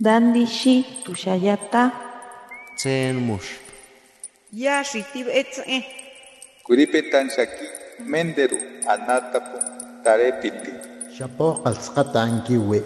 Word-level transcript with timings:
Dandi 0.00 0.44
shi 0.46 0.84
tushayata. 1.04 1.92
Tsen 2.76 3.14
mush. 3.14 3.62
Ya 4.50 4.82
shitib 4.82 5.28
etze. 5.30 5.86
Kuripetan 6.66 7.30
shaki 7.30 7.66
menderu 8.02 8.58
anatapu 8.90 9.58
tarepiti. 10.02 10.72
Shapo 11.14 11.62
qalsqata 11.62 12.22
ankiwi. 12.26 12.82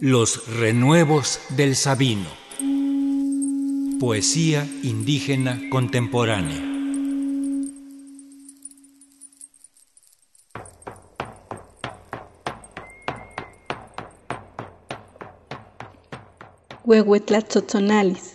Los 0.00 0.46
renuevos 0.60 1.40
del 1.56 1.74
Sabino. 1.74 2.30
Poesía 3.98 4.64
indígena 4.84 5.58
contemporánea. 5.70 6.75
Huehuetlatzotzonalis. 16.86 18.26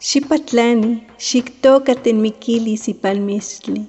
Xipatlani, 0.00 0.92
xictocaten 1.18 2.16
miquilis 2.22 2.88
y 2.88 2.94
palmistli, 2.94 3.82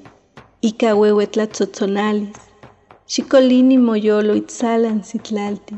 ica 0.61 0.89
huehuetlatzotzonalis, 0.97 2.35
xicolini 3.13 3.77
moyolo 3.77 4.33
itzalan 4.41 4.99
sitlalti, 5.09 5.75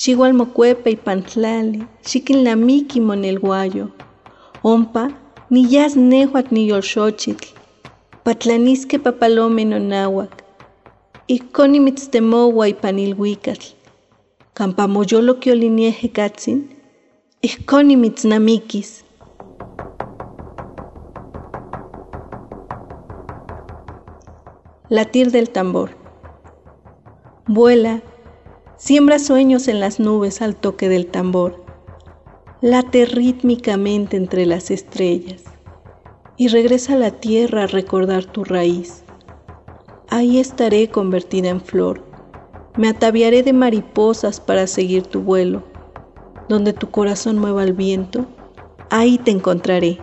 xigualmocuepa 0.00 0.90
y 0.90 0.96
pantlali, 0.96 1.80
xiquilnamiqui 2.10 3.00
monelguayo, 3.08 3.86
ompa, 4.72 5.04
niyas 5.50 5.94
nehuac 6.10 6.46
niyolxochitl, 6.56 7.46
patlanisque 8.24 8.98
papalome 8.98 9.64
nonahuac, 9.64 10.32
iconi 11.28 11.78
mitztemoua 11.86 12.64
y 12.68 12.74
panilhuicatl, 12.82 13.81
campamoyolo 14.54 15.40
quiolinieje 15.40 16.10
katzin, 16.10 16.76
iconi 17.40 17.96
mitznamiquis, 17.96 19.04
Latir 24.92 25.30
del 25.30 25.48
tambor. 25.48 25.96
Vuela, 27.46 28.02
siembra 28.76 29.18
sueños 29.18 29.66
en 29.68 29.80
las 29.80 29.98
nubes 29.98 30.42
al 30.42 30.54
toque 30.54 30.90
del 30.90 31.06
tambor. 31.06 31.64
Late 32.60 33.06
rítmicamente 33.06 34.18
entre 34.18 34.44
las 34.44 34.70
estrellas 34.70 35.44
y 36.36 36.48
regresa 36.48 36.92
a 36.92 36.96
la 36.96 37.10
tierra 37.10 37.62
a 37.62 37.66
recordar 37.68 38.26
tu 38.26 38.44
raíz. 38.44 39.02
Ahí 40.10 40.38
estaré 40.38 40.90
convertida 40.90 41.48
en 41.48 41.62
flor. 41.62 42.11
Me 42.74 42.88
ataviaré 42.88 43.42
de 43.42 43.52
mariposas 43.52 44.40
para 44.40 44.66
seguir 44.66 45.02
tu 45.02 45.20
vuelo. 45.20 45.62
Donde 46.48 46.72
tu 46.72 46.90
corazón 46.90 47.36
mueva 47.36 47.64
el 47.64 47.74
viento, 47.74 48.24
ahí 48.88 49.18
te 49.18 49.30
encontraré. 49.30 49.98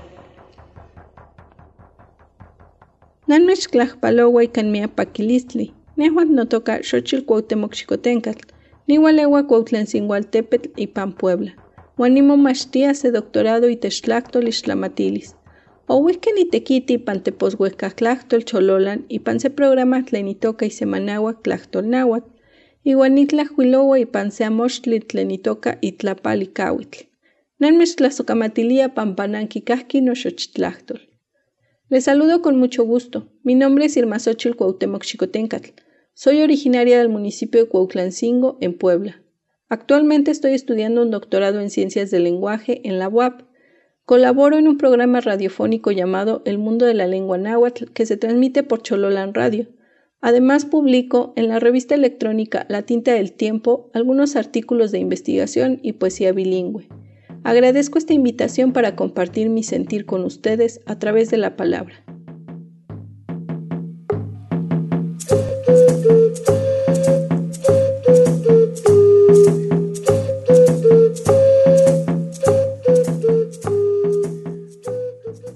Nanmech 3.26 3.68
tlajpalowa 3.72 4.44
ikan 4.44 4.72
mia 4.72 4.88
pakilistli. 4.88 5.74
Nehuatl 5.96 6.32
no 6.36 6.46
toca 6.46 6.80
xochil 6.84 7.26
cuautemoc 7.26 7.74
xicotencatl. 7.74 8.54
Nihualewa 8.88 9.48
cuautlancinhualtepetl 9.48 10.70
ipan 10.76 11.14
Puebla. 11.14 11.52
Uan 11.98 12.14
nimomachtia 12.14 12.94
se 12.94 13.12
doctorado 13.12 13.68
itextlactol 13.68 14.48
ixtlamatilis. 14.48 15.36
Ouihken 15.88 16.38
itequiti 16.38 16.94
ipan 16.94 17.24
teposhuehcahtlahtol 17.24 18.44
chololan 18.46 19.06
ipan 19.10 19.40
se 19.40 19.50
programa 19.50 20.04
tlen 20.04 20.28
itoka 20.28 20.66
isemanauac 20.66 21.42
tlahtol 21.44 21.90
náhuatl. 21.90 22.30
Iuan 22.86 23.16
nitlahuilowa 23.16 24.00
ipan 24.00 24.32
se 24.32 24.44
amochtli 24.46 25.00
tlen 25.00 25.32
itoka 25.32 25.78
itlapal 25.82 26.42
ikauitl. 26.42 27.00
Nanmech 27.60 27.96
tlasocamatilia 27.98 28.90
pampananquicahqui 28.96 30.02
noxochtlahtol. 30.02 31.00
Les 31.90 32.06
saludo 32.06 32.42
con 32.42 32.58
mucho 32.58 32.86
gusto. 32.86 33.28
Mi 33.44 33.56
nombre 33.56 33.86
es 33.86 33.98
Irma 33.98 34.18
Xochitl 34.20 34.56
Cuauhtémoc. 34.56 35.04
Soy 36.14 36.42
originaria 36.42 37.00
del 37.00 37.10
municipio 37.10 37.64
de 37.64 37.70
Cuautlancingo, 37.70 38.58
en 38.62 38.78
Puebla. 38.78 39.22
Actualmente 39.68 40.32
estoy 40.32 40.54
estudiando 40.54 41.02
un 41.02 41.12
doctorado 41.12 41.60
en 41.60 41.70
Ciencias 41.70 42.12
del 42.12 42.24
Lenguaje 42.24 42.82
en 42.88 42.98
la 42.98 43.10
UAP. 43.10 43.42
Colaboro 44.06 44.58
en 44.58 44.68
un 44.68 44.78
programa 44.78 45.20
radiofónico 45.20 45.92
llamado 45.92 46.44
El 46.46 46.60
Mundo 46.60 46.86
de 46.86 46.94
la 46.94 47.08
Lengua 47.08 47.38
Náhuatl 47.38 47.92
que 47.92 48.06
se 48.06 48.16
transmite 48.16 48.64
por 48.64 48.82
Chololan 48.84 49.34
Radio. 49.34 49.68
Además 50.22 50.66
publico 50.66 51.32
en 51.38 51.48
la 51.48 51.60
revista 51.60 51.96
electrónica 51.96 52.66
La 52.68 52.82
Tinta 52.82 53.14
del 53.14 53.32
Tiempo 53.32 53.90
algunos 53.94 54.36
artículos 54.36 54.92
de 54.92 55.00
investigación 55.00 55.80
y 55.82 55.94
poesía 55.94 56.34
bilingüe. 56.34 56.90
Agradezco 57.44 57.98
esta 57.98 58.14
invitación 58.14 58.74
para 58.74 58.98
compartir 58.98 59.50
mi 59.50 59.64
sentir 59.64 60.06
con 60.06 60.26
ustedes 60.26 60.82
a 60.86 61.00
través 61.00 61.30
de 61.30 61.38
la 61.38 61.56
palabra. 61.56 62.04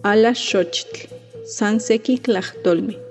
Ala 0.03 0.35
Xochitl, 0.35 1.09
Sanseki 1.45 2.17
Tlachtolmi. 2.19 3.02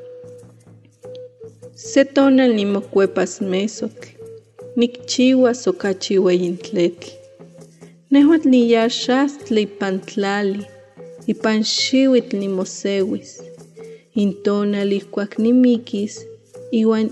Setona 1.92 2.48
nimocuepas 2.48 3.40
mesotl, 3.40 4.08
nikchiwa 4.76 5.54
sokachiwa 5.62 6.32
intletl. 6.48 7.08
Nehuatl 8.10 8.48
niyaxastli 8.48 9.62
ipantlali, 9.68 10.64
ipan 11.32 11.60
xiuitl 11.74 12.36
nimosewis. 12.42 13.30
Intonal 14.14 14.92
ihkuak 14.98 15.32
nimikis, 15.38 16.14
iwan 16.80 17.06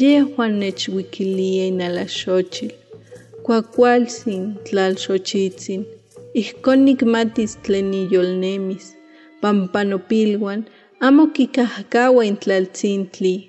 yehuan 0.00 0.52
nechwikilia 0.60 1.64
inalaxochil. 1.72 2.72
Kuakualtzin 3.44 4.44
tlalxochitzin, 4.66 5.82
ihkon 6.40 6.80
nikmatis 6.84 7.52
tlen 7.64 7.86
niyolnemis, 7.92 8.84
pampanopilwan 9.40 10.60
amo 11.00 11.26
kikajkawa 11.34 12.22
intlaltzintli. 12.30 13.47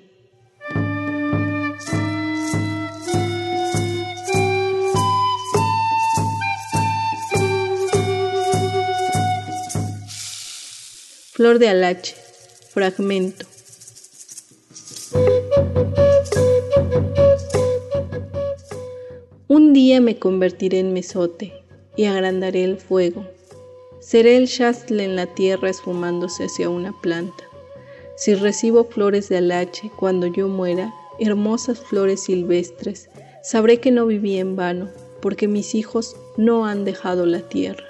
Flor 11.40 11.58
de 11.58 11.70
alache, 11.70 12.16
fragmento. 12.68 13.46
Un 19.48 19.72
día 19.72 20.02
me 20.02 20.18
convertiré 20.18 20.80
en 20.80 20.92
mesote 20.92 21.54
y 21.96 22.04
agrandaré 22.04 22.64
el 22.64 22.76
fuego. 22.76 23.26
Seré 24.00 24.36
el 24.36 24.48
shastle 24.48 25.02
en 25.02 25.16
la 25.16 25.28
tierra 25.28 25.70
esfumándose 25.70 26.44
hacia 26.44 26.68
una 26.68 26.92
planta. 27.00 27.44
Si 28.18 28.34
recibo 28.34 28.84
flores 28.84 29.30
de 29.30 29.38
alache 29.38 29.90
cuando 29.98 30.26
yo 30.26 30.46
muera, 30.46 30.92
hermosas 31.18 31.80
flores 31.80 32.24
silvestres, 32.24 33.08
sabré 33.42 33.80
que 33.80 33.90
no 33.90 34.04
viví 34.04 34.36
en 34.36 34.56
vano, 34.56 34.90
porque 35.22 35.48
mis 35.48 35.74
hijos 35.74 36.16
no 36.36 36.66
han 36.66 36.84
dejado 36.84 37.24
la 37.24 37.40
tierra. 37.40 37.89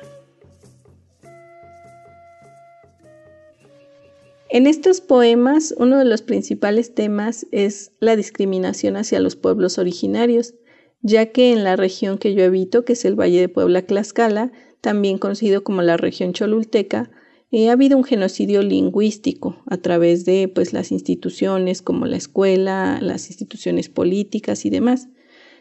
En 4.53 4.66
estos 4.66 5.01
poemas, 5.01 5.72
uno 5.78 5.97
de 5.97 6.04
los 6.04 6.22
principales 6.22 6.92
temas 6.92 7.47
es 7.53 7.92
la 8.01 8.16
discriminación 8.16 8.97
hacia 8.97 9.21
los 9.21 9.36
pueblos 9.36 9.78
originarios, 9.78 10.54
ya 11.03 11.27
que 11.27 11.53
en 11.53 11.63
la 11.63 11.77
región 11.77 12.19
que 12.19 12.34
yo 12.34 12.45
habito, 12.45 12.84
que 12.84 12.95
es 12.95 13.04
el 13.04 13.15
Valle 13.15 13.41
de 13.41 13.48
Puebla-Tlaxcala, 13.48 14.51
también 14.80 15.19
conocido 15.19 15.63
como 15.63 15.83
la 15.83 15.97
región 15.97 16.33
cholulteca, 16.33 17.13
eh, 17.53 17.69
ha 17.69 17.72
habido 17.72 17.97
un 17.97 18.03
genocidio 18.03 18.63
lingüístico 18.63 19.63
a 19.66 19.77
través 19.77 20.25
de 20.25 20.48
pues, 20.53 20.72
las 20.72 20.91
instituciones 20.91 21.80
como 21.80 22.07
la 22.07 22.16
escuela, 22.16 22.98
las 23.01 23.28
instituciones 23.28 23.89
políticas 23.89 24.65
y 24.65 24.71
demás. 24.71 25.09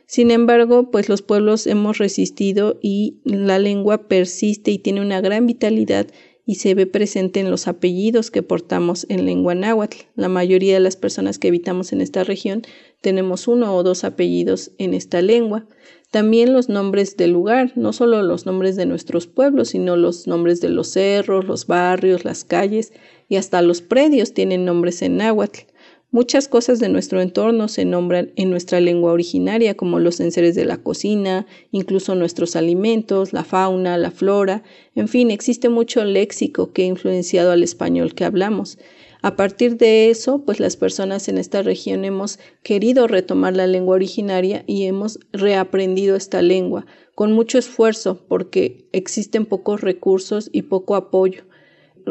Sin 0.08 0.31
embargo, 0.31 0.90
pues 0.90 1.10
los 1.10 1.22
pueblos 1.22 1.68
hemos 1.68 2.00
resistido 2.00 2.80
y 2.81 3.19
la 3.24 3.60
lengua 3.60 4.08
persiste 4.08 4.72
y 4.72 4.80
tiene 4.80 5.02
una 5.02 5.22
gran 5.22 5.46
vitalidad 5.46 6.08
y 6.50 6.56
se 6.56 6.74
ve 6.74 6.88
presente 6.88 7.40
en 7.40 7.51
los 7.51 7.68
apellidos 7.68 8.31
que 8.31 8.42
portamos 8.42 9.06
en 9.07 9.24
lengua 9.28 9.54
náhuatl. 9.54 9.98
La 10.16 10.30
mayoría 10.30 10.74
de 10.74 10.80
las 10.80 10.96
personas 10.96 11.38
que 11.38 11.50
habitamos 11.50 11.94
en 11.94 12.01
esta 12.01 12.24
región 12.24 12.63
tenemos 13.01 13.48
uno 13.48 13.75
o 13.75 13.84
dos 13.84 14.04
apellidos 14.04 14.72
en 14.80 14.96
esta 14.96 15.22
lengua. 15.22 15.68
También 16.10 16.51
los 16.51 16.68
nombres 16.68 17.16
del 17.18 17.34
lugar, 17.34 17.74
no 17.75 17.94
solo 17.94 18.24
los 18.24 18.48
nombres 18.48 18.75
de 18.78 18.88
nuestros 18.88 19.28
pueblos, 19.28 19.69
sino 19.69 19.96
los 19.96 20.25
nombres 20.25 20.60
de 20.60 20.69
los 20.69 20.88
cerros, 20.88 21.46
los 21.46 21.68
barrios, 21.68 22.25
las 22.25 22.46
calles 22.46 22.94
y 23.28 23.36
hasta 23.36 23.62
los 23.62 23.84
predios 23.84 24.34
tienen 24.34 24.66
nombres 24.66 25.04
en 25.04 25.18
náhuatl. 25.18 25.68
Muchas 26.12 26.48
cosas 26.48 26.80
de 26.80 26.90
nuestro 26.90 27.22
entorno 27.22 27.68
se 27.68 27.86
nombran 27.86 28.32
en 28.36 28.50
nuestra 28.50 28.80
lengua 28.80 29.12
originaria, 29.12 29.78
como 29.78 30.00
los 30.00 30.20
enseres 30.20 30.56
de 30.56 30.66
la 30.66 30.78
cocina, 30.78 31.46
incluso 31.72 32.16
nuestros 32.16 32.56
alimentos, 32.56 33.32
la 33.32 33.44
fauna, 33.44 33.96
la 33.96 34.10
flora, 34.10 34.64
en 34.96 35.08
fin, 35.08 35.30
existe 35.30 35.70
mucho 35.70 36.04
léxico 36.04 36.74
que 36.74 36.82
ha 36.82 36.88
influenciado 36.88 37.52
al 37.52 37.62
español 37.62 38.16
que 38.16 38.26
hablamos. 38.26 38.80
A 39.22 39.36
partir 39.36 39.78
de 39.78 40.10
eso, 40.10 40.44
pues 40.46 40.60
las 40.60 40.78
personas 40.78 41.28
en 41.28 41.38
esta 41.38 41.62
región 41.62 42.04
hemos 42.04 42.40
querido 42.64 43.06
retomar 43.06 43.56
la 43.56 43.68
lengua 43.68 43.94
originaria 43.94 44.64
y 44.66 44.86
hemos 44.86 45.20
reaprendido 45.32 46.16
esta 46.16 46.42
lengua 46.42 46.88
con 47.14 47.34
mucho 47.34 47.60
esfuerzo 47.60 48.26
porque 48.28 48.88
existen 48.94 49.46
pocos 49.46 49.82
recursos 49.82 50.50
y 50.54 50.64
poco 50.64 50.96
apoyo. 50.96 51.44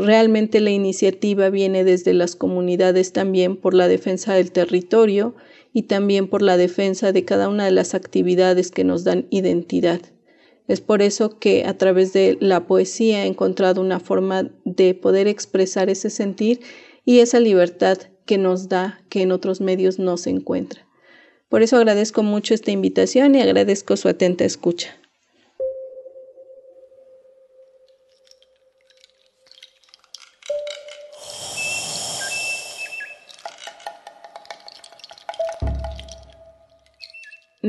Realmente 0.00 0.60
la 0.60 0.70
iniciativa 0.70 1.50
viene 1.50 1.82
desde 1.82 2.14
las 2.14 2.36
comunidades 2.36 3.12
también 3.12 3.56
por 3.56 3.74
la 3.74 3.88
defensa 3.88 4.32
del 4.34 4.52
territorio 4.52 5.34
y 5.72 5.82
también 5.82 6.28
por 6.28 6.40
la 6.40 6.56
defensa 6.56 7.10
de 7.10 7.24
cada 7.24 7.48
una 7.48 7.64
de 7.64 7.72
las 7.72 7.94
actividades 7.94 8.70
que 8.70 8.84
nos 8.84 9.02
dan 9.02 9.26
identidad. 9.30 10.00
Es 10.68 10.80
por 10.80 11.02
eso 11.02 11.40
que 11.40 11.64
a 11.64 11.76
través 11.78 12.12
de 12.12 12.38
la 12.40 12.66
poesía 12.66 13.24
he 13.24 13.26
encontrado 13.26 13.80
una 13.80 13.98
forma 13.98 14.52
de 14.64 14.94
poder 14.94 15.26
expresar 15.26 15.90
ese 15.90 16.10
sentir 16.10 16.60
y 17.04 17.18
esa 17.18 17.40
libertad 17.40 17.98
que 18.24 18.38
nos 18.38 18.68
da 18.68 19.00
que 19.08 19.22
en 19.22 19.32
otros 19.32 19.60
medios 19.60 19.98
no 19.98 20.16
se 20.16 20.30
encuentra. 20.30 20.86
Por 21.48 21.62
eso 21.62 21.76
agradezco 21.76 22.22
mucho 22.22 22.54
esta 22.54 22.70
invitación 22.70 23.34
y 23.34 23.40
agradezco 23.40 23.96
su 23.96 24.08
atenta 24.08 24.44
escucha. 24.44 24.96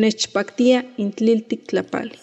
Nechpactía 0.02 0.80
intliltic 1.04 1.62
tlapali. 1.70 2.18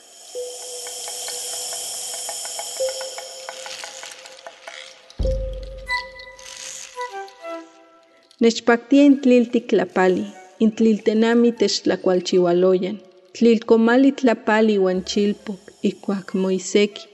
Nechpactía 8.41 9.03
intliltic 9.11 9.65
tlapali, 9.71 10.25
intliltenami 10.65 11.51
techtlacualchihualoyan, 11.61 12.97
tlilcomali 13.35 14.11
tlapali 14.19 14.73
iuan 14.79 15.01
chilpoc, 15.11 15.61
ikuac 15.91 16.27
moiseki, 16.43 17.05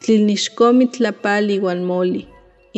tlilnixcomi 0.00 0.84
tlapali 0.94 1.54
iuan 1.60 1.80
moli, 1.90 2.22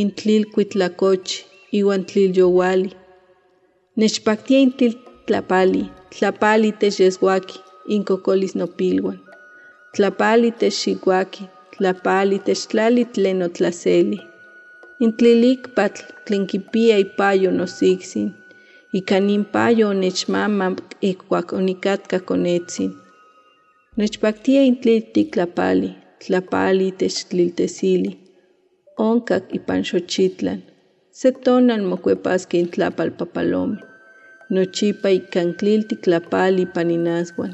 intlilcuitlacochi, 0.02 1.36
iuan 1.78 2.02
tlilyowali. 2.08 2.90
Nechpactía 4.00 4.58
intlil 4.66 4.94
tlapali, 5.30 5.82
tlapali 6.18 6.70
techyesguaki, 6.80 7.58
incocolis 7.94 8.54
nopilhuan. 8.60 9.18
Tlapali 9.94 10.50
techxicuaki, 10.60 11.44
tlapali 11.74 12.38
techtlali 12.46 13.04
tlen 13.14 13.42
otlaseli. 13.46 14.18
Intlilikpatl 15.04 16.02
tlen 16.24 16.46
kipia 16.50 16.96
ipayo 17.04 17.50
nosiksin, 17.58 18.28
ika 18.98 19.20
nin 19.26 19.44
payo 19.54 19.88
onechmama 19.88 20.66
ikuak 21.10 21.52
onikatka 21.58 22.18
konetzin. 22.28 22.90
Nechpaktia 23.96 24.62
intliltik 24.70 25.28
tlapali, 25.34 25.90
tlapali 26.22 26.88
techtliltesili. 27.00 28.12
Onkak 29.08 29.44
ipan 29.58 29.82
xochitlan, 29.88 30.60
se 31.18 31.28
tonan 31.44 31.82
mokuepaski 31.90 32.56
intlapal 32.62 33.10
papalomi 33.18 33.89
nochipa 34.50 35.08
ikantliltik 35.14 36.00
tlapali 36.02 36.62
ipan 36.66 36.90
inaswan, 36.90 37.52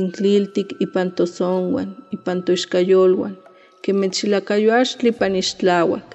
intliltik 0.00 0.68
ipan 0.84 1.08
tosonwan, 1.16 1.90
ipan 2.16 2.38
toixkayolwan, 2.46 3.34
kemechilakayoaxtli 3.82 5.08
ipan 5.14 5.34
ixtlauak. 5.42 6.06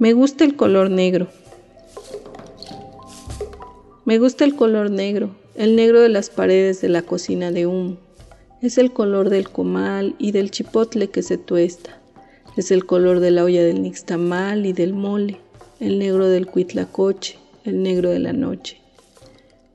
Me 0.00 0.12
gusta 0.12 0.44
el 0.44 0.56
color 0.56 0.90
negro. 0.90 1.28
Me 4.04 4.18
gusta 4.18 4.44
el 4.44 4.56
color 4.56 4.90
negro, 4.90 5.30
el 5.54 5.76
negro 5.76 6.00
de 6.00 6.08
las 6.08 6.28
paredes 6.28 6.80
de 6.80 6.88
la 6.88 7.02
cocina 7.02 7.52
de 7.52 7.68
humo. 7.68 7.96
Es 8.64 8.78
el 8.78 8.94
color 8.94 9.28
del 9.28 9.50
comal 9.50 10.14
y 10.18 10.32
del 10.32 10.50
chipotle 10.50 11.10
que 11.10 11.22
se 11.22 11.36
tuesta. 11.36 12.00
Es 12.56 12.70
el 12.70 12.86
color 12.86 13.20
de 13.20 13.30
la 13.30 13.44
olla 13.44 13.62
del 13.62 13.82
nixtamal 13.82 14.64
y 14.64 14.72
del 14.72 14.94
mole, 14.94 15.38
el 15.80 15.98
negro 15.98 16.28
del 16.28 16.46
cuitlacoche, 16.46 17.36
el 17.66 17.82
negro 17.82 18.08
de 18.08 18.20
la 18.20 18.32
noche. 18.32 18.80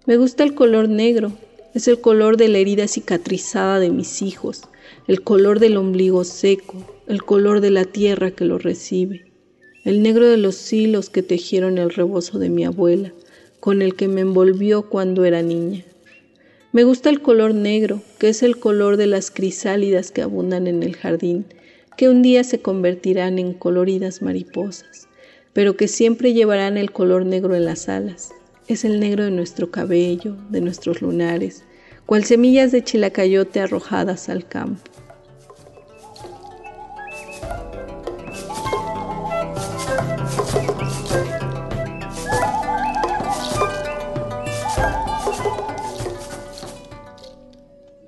Me 0.07 0.17
gusta 0.17 0.43
el 0.43 0.55
color 0.55 0.89
negro, 0.89 1.33
es 1.75 1.87
el 1.87 2.01
color 2.01 2.35
de 2.35 2.47
la 2.47 2.57
herida 2.57 2.87
cicatrizada 2.87 3.77
de 3.77 3.91
mis 3.91 4.23
hijos, 4.23 4.63
el 5.07 5.21
color 5.21 5.59
del 5.59 5.77
ombligo 5.77 6.23
seco, 6.23 7.03
el 7.05 7.21
color 7.21 7.61
de 7.61 7.69
la 7.69 7.85
tierra 7.85 8.31
que 8.31 8.45
lo 8.45 8.57
recibe, 8.57 9.31
el 9.85 10.01
negro 10.01 10.27
de 10.27 10.37
los 10.37 10.73
hilos 10.73 11.11
que 11.11 11.21
tejieron 11.21 11.77
el 11.77 11.91
rebozo 11.91 12.39
de 12.39 12.49
mi 12.49 12.65
abuela, 12.65 13.13
con 13.59 13.83
el 13.83 13.93
que 13.93 14.07
me 14.07 14.21
envolvió 14.21 14.89
cuando 14.89 15.25
era 15.25 15.43
niña. 15.43 15.85
Me 16.71 16.83
gusta 16.83 17.09
el 17.09 17.23
color 17.23 17.55
negro, 17.55 18.03
que 18.19 18.29
es 18.29 18.43
el 18.43 18.59
color 18.59 18.97
de 18.97 19.07
las 19.07 19.31
crisálidas 19.31 20.11
que 20.11 20.21
abundan 20.21 20.67
en 20.67 20.83
el 20.83 20.95
jardín, 20.95 21.47
que 21.97 22.09
un 22.09 22.21
día 22.21 22.43
se 22.43 22.61
convertirán 22.61 23.39
en 23.39 23.53
coloridas 23.53 24.21
mariposas, 24.21 25.07
pero 25.51 25.75
que 25.75 25.87
siempre 25.87 26.33
llevarán 26.33 26.77
el 26.77 26.91
color 26.91 27.25
negro 27.25 27.55
en 27.55 27.65
las 27.65 27.89
alas. 27.89 28.29
Es 28.67 28.85
el 28.85 28.99
negro 28.99 29.23
de 29.23 29.31
nuestro 29.31 29.71
cabello, 29.71 30.37
de 30.51 30.61
nuestros 30.61 31.01
lunares, 31.01 31.63
cual 32.05 32.23
semillas 32.23 32.71
de 32.71 32.83
chilacayote 32.83 33.61
arrojadas 33.61 34.29
al 34.29 34.47
campo. 34.47 34.83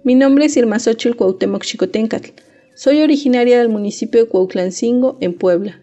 Mi 0.03 0.15
nombre 0.15 0.45
es 0.45 0.57
Irma 0.57 0.79
Xochitl 0.79 1.15
Cuauhtémoc 1.15 1.63
Xicotencatl. 1.63 2.31
Soy 2.73 3.01
originaria 3.01 3.59
del 3.59 3.69
municipio 3.69 4.21
de 4.21 4.27
Cuautlancingo, 4.27 5.17
en 5.21 5.33
Puebla. 5.35 5.79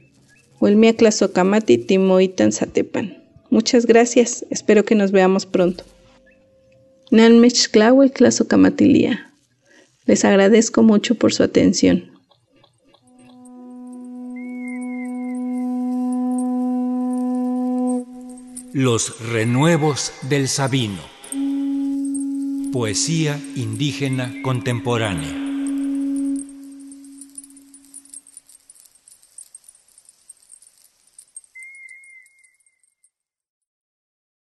Huelmia 0.60 0.96
Tlazocamati, 0.96 1.78
Timoitan, 1.78 2.50
Zatepan. 2.50 3.22
Muchas 3.48 3.86
gracias. 3.86 4.44
Espero 4.50 4.84
que 4.84 4.96
nos 4.96 5.12
veamos 5.12 5.46
pronto. 5.46 5.84
Nanmechclawe 7.12 8.10
Tlazocamatilia. 8.10 9.32
Les 10.04 10.24
agradezco 10.24 10.82
mucho 10.82 11.14
por 11.14 11.32
su 11.32 11.44
atención. 11.44 12.10
Los 18.72 19.20
renuevos 19.30 20.12
del 20.28 20.48
Sabino. 20.48 21.17
Poesía 22.70 23.40
indígena 23.56 24.42
contemporánea. 24.42 25.47